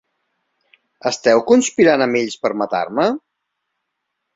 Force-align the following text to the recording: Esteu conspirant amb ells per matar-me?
Esteu 1.11 1.45
conspirant 1.53 2.07
amb 2.09 2.21
ells 2.23 2.41
per 2.47 2.55
matar-me? 2.65 3.11